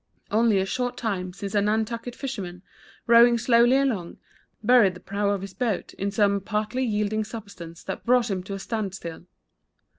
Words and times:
Only 0.31 0.57
a 0.57 0.65
short 0.65 0.97
time 0.97 1.31
since 1.31 1.53
a 1.53 1.61
Nantucket 1.61 2.15
fisherman, 2.15 2.63
rowing 3.05 3.37
slowly 3.37 3.77
along, 3.77 4.17
buried 4.63 4.95
the 4.95 4.99
prow 4.99 5.29
of 5.29 5.41
his 5.41 5.53
boat 5.53 5.93
in 5.93 6.09
some 6.09 6.41
partly 6.41 6.83
yielding 6.83 7.23
substance 7.23 7.83
that 7.83 8.03
brought 8.03 8.31
him 8.31 8.41
to 8.45 8.55
a 8.55 8.59
stand 8.59 8.95
still. 8.95 9.27